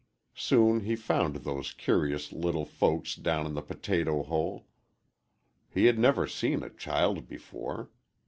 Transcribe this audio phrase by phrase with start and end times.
[0.33, 4.65] Soon he found those curious little folks down in the potato hole.
[5.69, 7.91] He had never seen a child before.